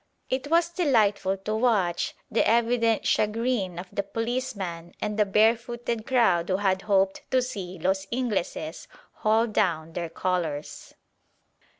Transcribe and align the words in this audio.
It 0.31 0.47
was 0.49 0.69
delightful 0.69 1.37
to 1.45 1.55
watch 1.55 2.15
the 2.31 2.43
evident 2.49 3.05
chagrin 3.05 3.77
of 3.77 3.87
the 3.93 4.01
policeman 4.01 4.95
and 4.99 5.15
the 5.15 5.27
barefooted 5.27 6.07
crowd 6.07 6.49
who 6.49 6.57
had 6.57 6.81
hoped 6.81 7.21
to 7.29 7.39
see 7.39 7.77
"los 7.77 8.07
Ingleses" 8.11 8.87
haul 9.11 9.45
down 9.45 9.93
their 9.93 10.09
colours. 10.09 10.95